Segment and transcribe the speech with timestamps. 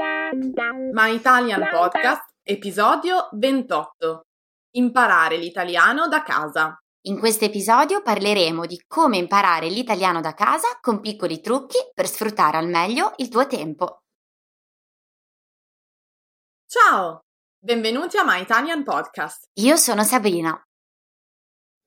[0.00, 4.22] My Italian Podcast, episodio 28.
[4.76, 6.74] Imparare l'italiano da casa.
[7.02, 12.56] In questo episodio parleremo di come imparare l'italiano da casa con piccoli trucchi per sfruttare
[12.56, 14.04] al meglio il tuo tempo.
[16.66, 17.20] Ciao!
[17.62, 19.48] Benvenuti a My Italian Podcast.
[19.58, 20.58] Io sono Sabrina.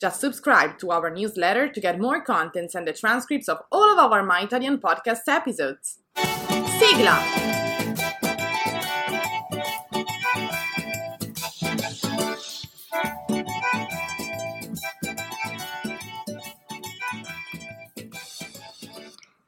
[0.00, 4.12] Just subscribe to our newsletter to get more contents and the transcripts of all of
[4.12, 5.98] our My Italian podcast episodes.
[6.78, 7.18] Sigla!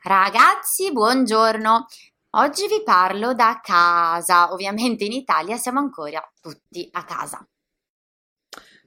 [0.03, 1.86] Ragazzi, buongiorno!
[2.30, 4.53] Oggi vi parlo da casa.
[4.53, 7.47] Ovviamente in Italia siamo ancora tutti a casa.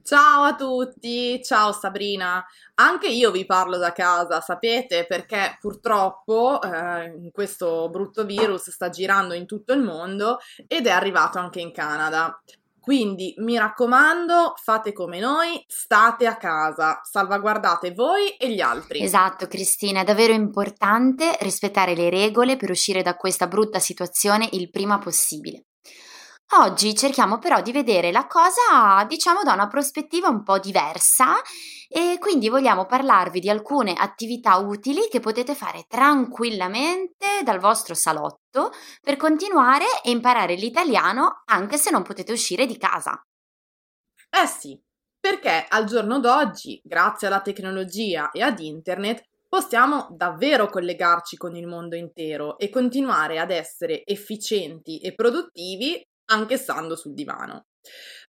[0.06, 2.46] Ciao a tutti, ciao Sabrina.
[2.76, 9.34] Anche io vi parlo da casa, sapete, perché purtroppo eh, questo brutto virus sta girando
[9.34, 12.38] in tutto il mondo ed è arrivato anche in Canada.
[12.82, 19.02] Quindi mi raccomando, fate come noi, state a casa, salvaguardate voi e gli altri.
[19.02, 24.70] Esatto, Cristina, è davvero importante rispettare le regole per uscire da questa brutta situazione il
[24.70, 25.64] prima possibile.
[26.56, 31.42] Oggi cerchiamo però di vedere la cosa, diciamo, da una prospettiva un po' diversa
[31.90, 38.72] e quindi vogliamo parlarvi di alcune attività utili che potete fare tranquillamente dal vostro salotto
[39.02, 43.20] per continuare e imparare l'italiano anche se non potete uscire di casa.
[44.30, 44.80] Eh sì,
[45.20, 51.66] perché al giorno d'oggi, grazie alla tecnologia e ad internet, possiamo davvero collegarci con il
[51.66, 56.00] mondo intero e continuare ad essere efficienti e produttivi
[56.32, 57.66] anche stando sul divano.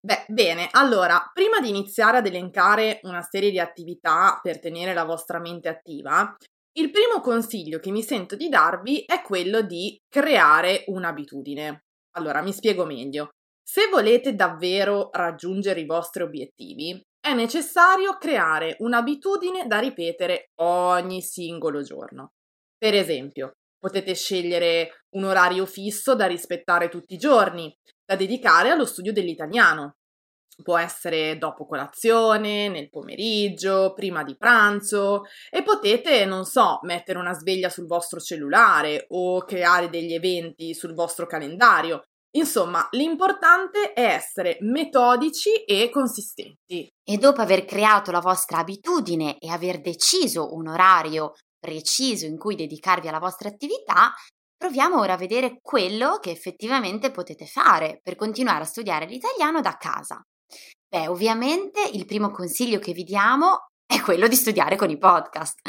[0.02, 5.06] Beh, bene, allora, prima di iniziare ad elencare una serie di attività per tenere la
[5.06, 6.36] vostra mente attiva,
[6.76, 11.84] il primo consiglio che mi sento di darvi è quello di creare un'abitudine.
[12.16, 13.30] Allora, mi spiego meglio.
[13.64, 21.82] Se volete davvero raggiungere i vostri obiettivi, è necessario creare un'abitudine da ripetere ogni singolo
[21.82, 22.32] giorno.
[22.78, 27.70] Per esempio, Potete scegliere un orario fisso da rispettare tutti i giorni,
[28.06, 29.98] da dedicare allo studio dell'italiano.
[30.64, 37.34] Può essere dopo colazione, nel pomeriggio, prima di pranzo e potete, non so, mettere una
[37.34, 42.04] sveglia sul vostro cellulare o creare degli eventi sul vostro calendario.
[42.38, 46.90] Insomma, l'importante è essere metodici e consistenti.
[47.04, 52.56] E dopo aver creato la vostra abitudine e aver deciso un orario preciso in cui
[52.56, 54.14] dedicarvi alla vostra attività,
[54.58, 59.78] proviamo ora a vedere quello che effettivamente potete fare per continuare a studiare l'italiano da
[59.78, 60.22] casa.
[60.90, 65.62] Beh, ovviamente il primo consiglio che vi diamo è quello di studiare con i podcast.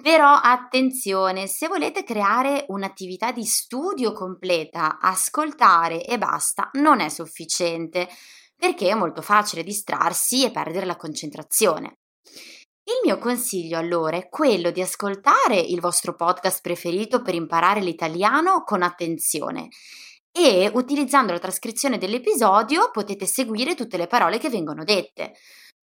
[0.00, 8.08] Però attenzione, se volete creare un'attività di studio completa, ascoltare e basta non è sufficiente,
[8.54, 11.98] perché è molto facile distrarsi e perdere la concentrazione.
[12.88, 18.62] Il mio consiglio allora è quello di ascoltare il vostro podcast preferito per imparare l'italiano
[18.62, 19.70] con attenzione
[20.30, 25.32] e utilizzando la trascrizione dell'episodio potete seguire tutte le parole che vengono dette.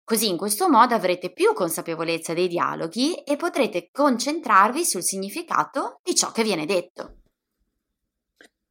[0.01, 6.15] Così in questo modo avrete più consapevolezza dei dialoghi e potrete concentrarvi sul significato di
[6.15, 7.17] ciò che viene detto.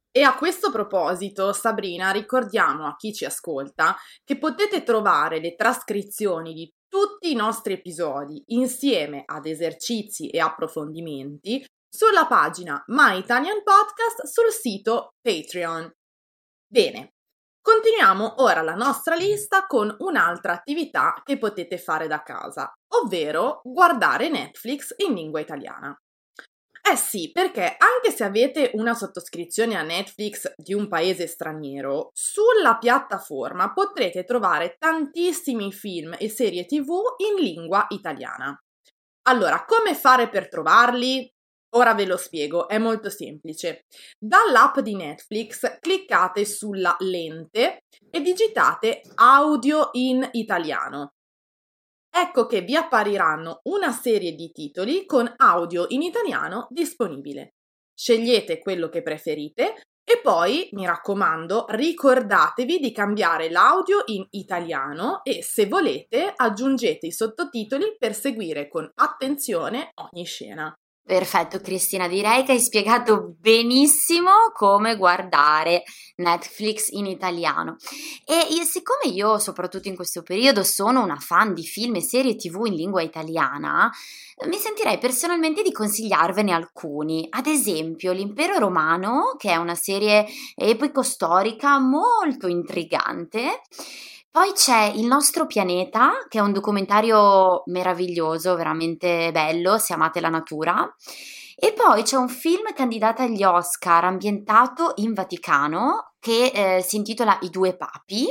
[0.09, 6.53] E a questo proposito, Sabrina, ricordiamo a chi ci ascolta che potete trovare le trascrizioni
[6.53, 14.27] di tutti i nostri episodi insieme ad esercizi e approfondimenti sulla pagina My Italian Podcast
[14.27, 15.91] sul sito Patreon.
[16.67, 17.13] Bene,
[17.59, 24.29] continuiamo ora la nostra lista con un'altra attività che potete fare da casa, ovvero guardare
[24.29, 25.97] Netflix in lingua italiana.
[26.85, 32.77] Eh sì, perché anche se avete una sottoscrizione a Netflix di un paese straniero, sulla
[32.77, 38.61] piattaforma potrete trovare tantissimi film e serie TV in lingua italiana.
[39.29, 41.31] Allora, come fare per trovarli?
[41.75, 43.85] Ora ve lo spiego, è molto semplice.
[44.19, 51.13] Dall'app di Netflix cliccate sulla lente e digitate audio in italiano
[52.15, 57.55] ecco che vi appariranno una serie di titoli con audio in italiano disponibile.
[57.95, 59.75] Scegliete quello che preferite,
[60.05, 67.11] E poi, mi raccomando, ricordatevi di cambiare l'audio in italiano e se volete aggiungete i
[67.13, 70.73] sottotitoli per seguire con attenzione ogni scena.
[71.05, 75.83] Perfetto Cristina, direi che hai spiegato benissimo come guardare
[76.15, 77.75] Netflix in italiano.
[78.25, 82.67] E siccome io, soprattutto in questo periodo, sono una fan di film e serie TV
[82.67, 83.91] in lingua italiana,
[84.47, 87.27] mi sentirei personalmente di consigliarvene alcuni.
[87.29, 93.59] Ad esempio, L'Impero Romano, che è una serie epico-storica molto intrigante
[94.33, 100.29] poi c'è Il nostro pianeta, che è un documentario meraviglioso, veramente bello, se amate la
[100.29, 100.91] natura.
[101.55, 107.37] E poi c'è un film candidato agli Oscar ambientato in Vaticano che eh, si intitola
[107.43, 108.27] I due papi.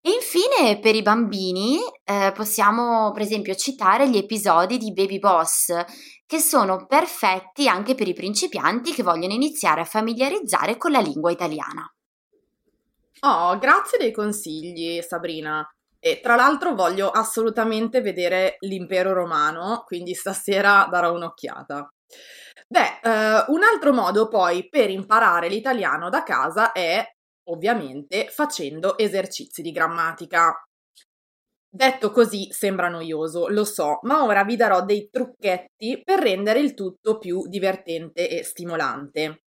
[0.00, 5.74] E infine per i bambini eh, possiamo per esempio citare gli episodi di Baby Boss
[6.24, 11.32] che sono perfetti anche per i principianti che vogliono iniziare a familiarizzare con la lingua
[11.32, 11.92] italiana.
[13.22, 15.66] Oh, grazie dei consigli, Sabrina.
[15.98, 21.88] E tra l'altro voglio assolutamente vedere l'impero romano, quindi stasera darò un'occhiata.
[22.66, 27.04] Beh, eh, un altro modo poi per imparare l'italiano da casa è,
[27.50, 30.54] ovviamente, facendo esercizi di grammatica.
[31.72, 36.74] Detto così sembra noioso, lo so, ma ora vi darò dei trucchetti per rendere il
[36.74, 39.42] tutto più divertente e stimolante.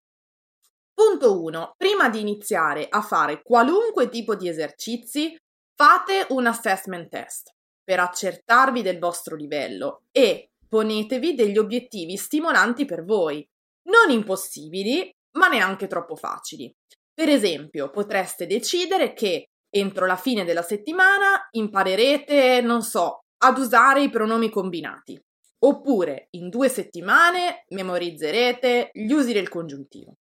[1.04, 1.74] Punto 1.
[1.76, 5.36] Prima di iniziare a fare qualunque tipo di esercizi,
[5.74, 7.50] fate un assessment test
[7.82, 13.44] per accertarvi del vostro livello e ponetevi degli obiettivi stimolanti per voi,
[13.88, 16.72] non impossibili, ma neanche troppo facili.
[17.12, 24.04] Per esempio, potreste decidere che entro la fine della settimana imparerete, non so, ad usare
[24.04, 25.20] i pronomi combinati.
[25.64, 30.14] Oppure in due settimane memorizzerete gli usi del congiuntivo.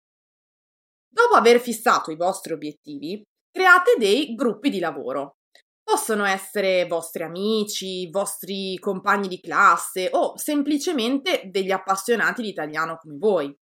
[1.12, 3.22] Dopo aver fissato i vostri obiettivi,
[3.52, 5.38] create dei gruppi di lavoro.
[5.84, 13.18] Possono essere vostri amici, vostri compagni di classe o semplicemente degli appassionati di italiano come
[13.18, 13.54] voi.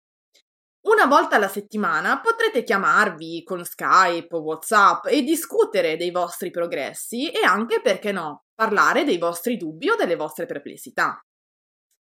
[0.87, 7.31] Una volta alla settimana potrete chiamarvi con Skype o WhatsApp e discutere dei vostri progressi
[7.31, 11.21] e anche, perché no, parlare dei vostri dubbi o delle vostre perplessità.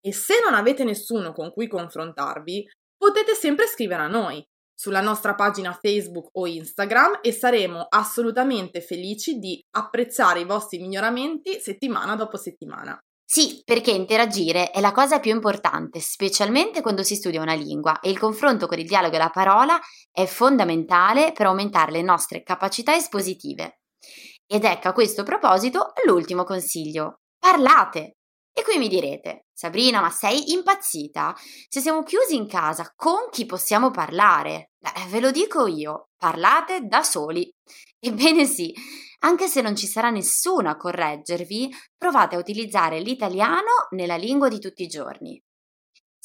[0.01, 4.43] E se non avete nessuno con cui confrontarvi, potete sempre scrivere a noi
[4.75, 11.61] sulla nostra pagina Facebook o Instagram e saremo assolutamente felici di apprezzare i vostri miglioramenti
[11.61, 12.99] settimana dopo settimana.
[13.27, 18.11] Sì, perché interagire è la cosa più importante, specialmente quando si studia una lingua e
[18.11, 19.81] il confronto con il dialogo e la parola
[20.13, 23.81] è fondamentale per aumentare le nostre capacità espositive.
[24.47, 27.21] Ed ecco a questo proposito l'ultimo consiglio.
[27.39, 28.17] Parlate!
[28.57, 31.35] E qui mi direte, Sabrina, ma sei impazzita?
[31.69, 34.71] Se siamo chiusi in casa, con chi possiamo parlare?
[34.79, 37.53] Beh, ve lo dico io, parlate da soli.
[37.99, 38.73] Ebbene sì,
[39.25, 41.69] anche se non ci sarà nessuno a correggervi,
[41.99, 45.43] provate a utilizzare l'italiano nella lingua di tutti i giorni.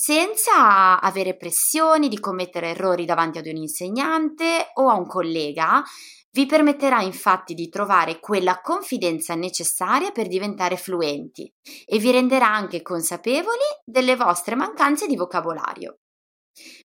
[0.02, 5.84] Senza avere pressioni di commettere errori davanti ad un insegnante o a un collega,
[6.32, 11.54] vi permetterà infatti di trovare quella confidenza necessaria per diventare fluenti
[11.86, 15.98] e vi renderà anche consapevoli delle vostre mancanze di vocabolario.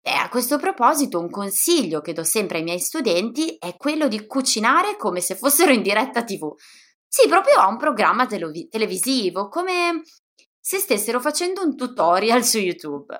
[0.02, 4.26] E a questo proposito un consiglio che do sempre ai miei studenti è quello di
[4.26, 6.52] cucinare come se fossero in diretta tv.
[7.06, 10.02] Sì, proprio a un programma tele- televisivo, come
[10.66, 13.14] se stessero facendo un tutorial su YouTube.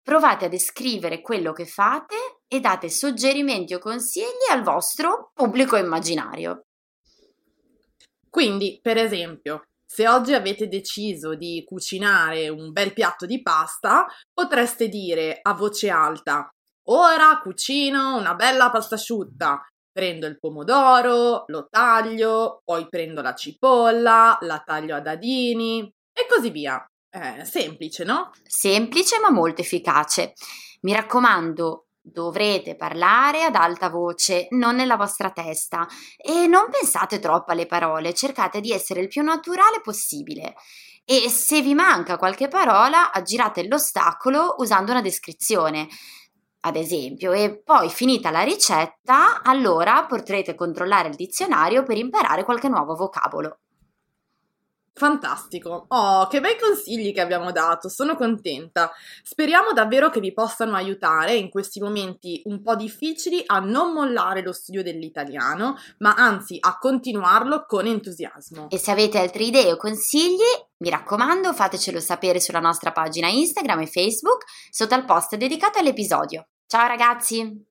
[0.00, 2.14] Provate a descrivere quello che fate
[2.46, 6.66] e date suggerimenti o consigli al vostro pubblico immaginario.
[8.30, 14.88] Quindi, per esempio, se oggi avete deciso di cucinare un bel piatto di pasta, potreste
[14.88, 16.48] dire a voce alta:
[16.90, 19.66] Ora cucino una bella pasta asciutta.
[19.90, 26.50] Prendo il pomodoro, lo taglio, poi prendo la cipolla, la taglio a dadini e così
[26.50, 26.82] via.
[27.10, 28.30] È semplice, no?
[28.42, 30.32] Semplice ma molto efficace.
[30.82, 37.52] Mi raccomando, dovrete parlare ad alta voce, non nella vostra testa e non pensate troppo
[37.52, 40.54] alle parole, cercate di essere il più naturale possibile.
[41.04, 45.88] E se vi manca qualche parola, aggirate l'ostacolo usando una descrizione
[46.66, 52.68] ad esempio, e poi finita la ricetta, allora potrete controllare il dizionario per imparare qualche
[52.68, 53.58] nuovo vocabolo.
[54.96, 55.86] Fantastico.
[55.88, 58.92] Oh, che bei consigli che abbiamo dato, sono contenta.
[59.24, 64.40] Speriamo davvero che vi possano aiutare in questi momenti un po' difficili a non mollare
[64.40, 68.70] lo studio dell'italiano, ma anzi a continuarlo con entusiasmo.
[68.70, 70.38] E se avete altre idee o consigli,
[70.76, 76.46] mi raccomando, fatecelo sapere sulla nostra pagina Instagram e Facebook sotto al post dedicato all'episodio.
[76.66, 77.66] Ciao ragazzi!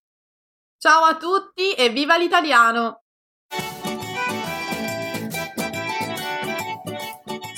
[0.77, 3.02] Ciao a tutti e viva l'italiano!